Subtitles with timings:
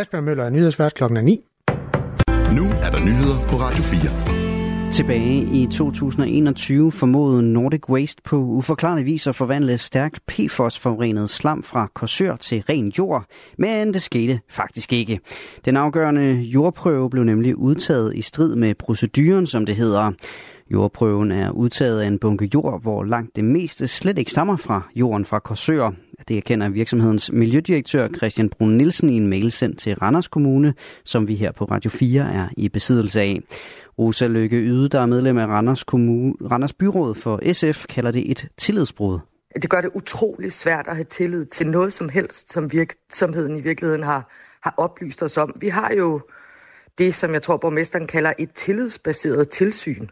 [0.00, 1.40] Asbjørn Møller er nyhedsvært klokken 9.
[2.56, 4.92] Nu er der nyheder på Radio 4.
[4.92, 11.86] Tilbage i 2021 formodede Nordic Waste på uforklarlig vis at forvandle stærkt PFOS-forurenet slam fra
[11.94, 13.24] korsør til ren jord,
[13.58, 15.20] men det skete faktisk ikke.
[15.64, 20.12] Den afgørende jordprøve blev nemlig udtaget i strid med proceduren, som det hedder.
[20.70, 24.88] Jordprøven er udtaget af en bunke jord, hvor langt det meste slet ikke stammer fra
[24.94, 25.90] jorden fra Korsør.
[26.28, 31.28] Det erkender virksomhedens miljødirektør Christian Brun Nielsen i en mail sendt til Randers Kommune, som
[31.28, 33.40] vi her på Radio 4 er i besiddelse af.
[33.98, 38.30] Rosa Lykke Yde, der er medlem af Randers, Kommune, Randers Byråd for SF, kalder det
[38.30, 39.18] et tillidsbrud.
[39.62, 43.60] Det gør det utrolig svært at have tillid til noget som helst, som virksomheden i
[43.60, 45.54] virkeligheden har, har oplyst os om.
[45.60, 46.20] Vi har jo
[46.98, 50.06] det, som jeg tror, borgmesteren kalder et tillidsbaseret tilsyn.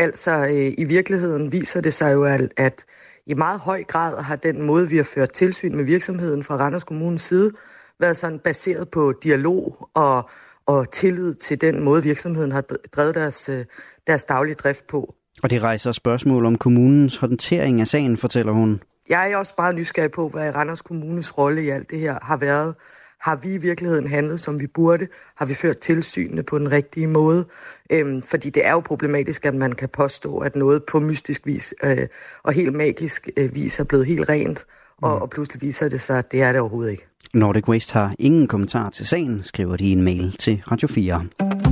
[0.00, 2.84] Altså øh, i virkeligheden viser det sig jo, at, at
[3.26, 6.84] i meget høj grad har den måde, vi har ført tilsyn med virksomheden fra Randers
[6.84, 7.52] Kommunes side,
[7.98, 10.30] været sådan baseret på dialog og
[10.66, 12.64] og tillid til den måde, virksomheden har
[12.96, 13.64] drevet deres, øh,
[14.06, 15.14] deres daglige drift på.
[15.42, 18.82] Og det rejser spørgsmål om kommunens håndtering af sagen, fortæller hun.
[19.08, 22.36] Jeg er også meget nysgerrig på, hvad Randers Kommunes rolle i alt det her har
[22.36, 22.74] været.
[23.20, 25.06] Har vi i virkeligheden handlet, som vi burde?
[25.36, 27.44] Har vi ført tilsynene på den rigtige måde?
[27.92, 31.74] Øhm, fordi det er jo problematisk, at man kan påstå, at noget på mystisk vis
[31.84, 32.06] øh,
[32.42, 34.66] og helt magisk øh, vis er blevet helt rent,
[35.02, 35.22] og, mm.
[35.22, 37.06] og pludselig viser det sig, at det er det overhovedet ikke.
[37.34, 41.69] Nordic Waste har ingen kommentar til sagen, skriver de i en mail til Radio 4.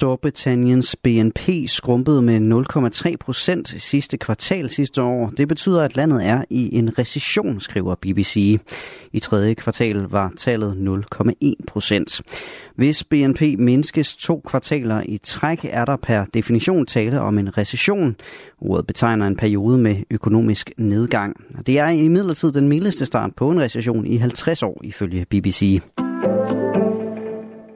[0.00, 2.64] Storbritanniens BNP skrumpede med
[3.10, 5.32] 0,3 procent sidste kvartal sidste år.
[5.36, 8.60] Det betyder, at landet er i en recession, skriver BBC.
[9.12, 12.22] I tredje kvartal var tallet 0,1 procent.
[12.74, 18.16] Hvis BNP mindskes to kvartaler i træk, er der per definition tale om en recession.
[18.60, 21.36] Ordet betegner en periode med økonomisk nedgang.
[21.66, 25.80] Det er imidlertid den mildeste start på en recession i 50 år, ifølge BBC.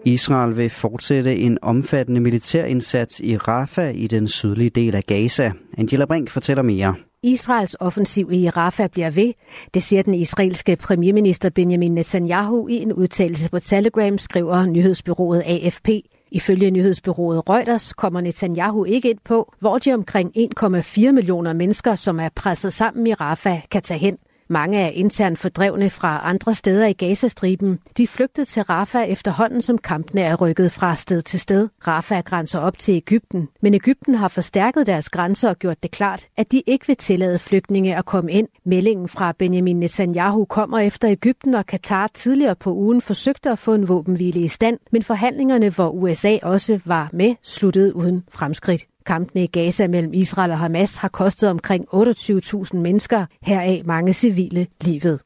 [0.06, 5.52] Israel vil fortsætte en omfattende militærindsats i Rafah i den sydlige del af Gaza.
[5.78, 6.94] Angela Brink fortæller mere.
[7.22, 9.32] Israels offensiv i Rafah bliver ved.
[9.74, 15.88] Det siger den israelske premierminister Benjamin Netanyahu i en udtalelse på Telegram, skriver nyhedsbyrået AFP.
[16.30, 22.20] Ifølge nyhedsbyrået Reuters kommer Netanyahu ikke ind på, hvor de omkring 1,4 millioner mennesker, som
[22.20, 24.16] er presset sammen i Rafah, kan tage hen.
[24.48, 27.78] Mange er internt fordrevne fra andre steder i Gazastriben.
[27.96, 31.68] De flygtede til Rafah efterhånden, som kampene er rykket fra sted til sted.
[31.86, 36.26] Rafah grænser op til Ægypten, men Ægypten har forstærket deres grænser og gjort det klart,
[36.36, 38.48] at de ikke vil tillade flygtninge at komme ind.
[38.64, 43.74] Meldingen fra Benjamin Netanyahu kommer efter Ægypten og Katar tidligere på ugen forsøgte at få
[43.74, 48.86] en våbenhvile i stand, men forhandlingerne, hvor USA også var med, sluttede uden fremskridt.
[49.06, 54.66] Kampene i Gaza mellem Israel og Hamas har kostet omkring 28.000 mennesker, heraf mange civile,
[54.80, 55.20] livet.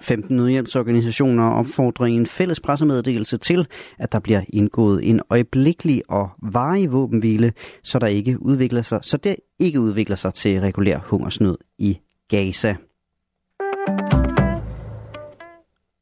[0.00, 3.66] 15 nødhjælpsorganisationer opfordrer i en fælles pressemeddelelse til,
[3.98, 7.52] at der bliver indgået en øjeblikkelig og varig våbenhvile,
[7.82, 11.98] så der ikke udvikler sig, så det ikke udvikler sig til regulær hungersnød i
[12.28, 12.76] Gaza.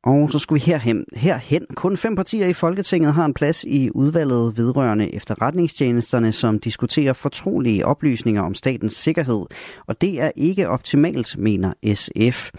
[0.04, 1.04] Og så skulle vi herhen.
[1.12, 1.66] herhen.
[1.74, 7.86] Kun fem partier i Folketinget har en plads i udvalget vedrørende efterretningstjenesterne, som diskuterer fortrolige
[7.86, 9.46] oplysninger om statens sikkerhed.
[9.86, 12.50] Og det er ikke optimalt, mener SF.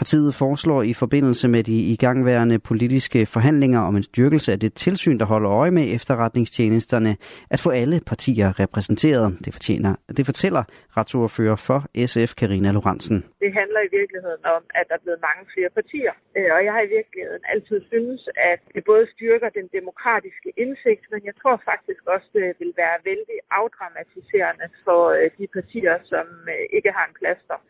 [0.00, 5.18] Partiet foreslår i forbindelse med de igangværende politiske forhandlinger om en styrkelse af det tilsyn,
[5.18, 7.12] der holder øje med efterretningstjenesterne,
[7.54, 9.26] at få alle partier repræsenteret.
[9.44, 10.62] Det, fortjener, det fortæller
[10.96, 11.78] retsordfører for
[12.12, 13.18] SF, Karina Lorentzen.
[13.44, 16.14] Det handler i virkeligheden om, at der er blevet mange flere partier.
[16.36, 18.20] Øh, og jeg har i virkeligheden altid synes,
[18.52, 22.96] at det både styrker den demokratiske indsigt, men jeg tror faktisk også, det vil være
[23.10, 27.60] vældig afdramatiserende for øh, de partier, som øh, ikke har en plads der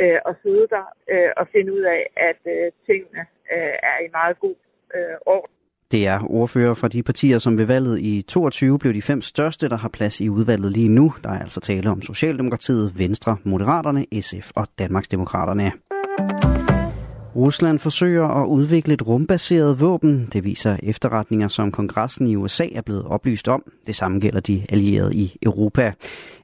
[0.00, 3.22] øh, og sidde der øh, og finde ud af, at øh, tingene
[3.54, 4.56] øh, er i meget god
[4.94, 5.54] øh, orden.
[5.92, 9.68] Det er ordfører fra de partier, som ved valget i 22 blev de fem største,
[9.68, 11.12] der har plads i udvalget lige nu.
[11.22, 15.72] Der er altså tale om Socialdemokratiet, Venstre, Moderaterne, SF og Danmarksdemokraterne.
[17.36, 20.28] Rusland forsøger at udvikle et rumbaseret våben.
[20.32, 23.62] Det viser efterretninger, som kongressen i USA er blevet oplyst om.
[23.86, 25.92] Det samme gælder de allierede i Europa.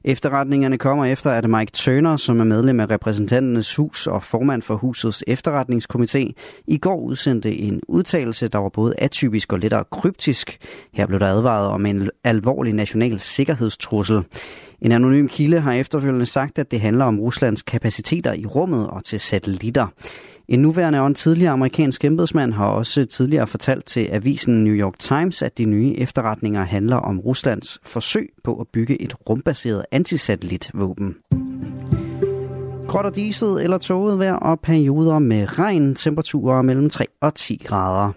[0.03, 4.75] Efterretningerne kommer efter, at Mike Turner, som er medlem af repræsentanternes hus og formand for
[4.75, 6.31] husets efterretningskomité,
[6.67, 10.57] i går udsendte en udtalelse, der var både atypisk og lettere kryptisk.
[10.93, 14.23] Her blev der advaret om en alvorlig national sikkerhedstrussel.
[14.81, 19.03] En anonym kilde har efterfølgende sagt, at det handler om Ruslands kapaciteter i rummet og
[19.03, 19.87] til satellitter.
[20.49, 24.99] En nuværende og en tidligere amerikansk embedsmand har også tidligere fortalt til avisen New York
[24.99, 31.15] Times, at de nye efterretninger handler om Ruslands forsøg på at bygge et rumbaseret antisatellitvåben.
[32.87, 37.61] Gråt og diset eller tåget vejr og perioder med regn, temperaturer mellem 3 og 10
[37.65, 38.11] grader.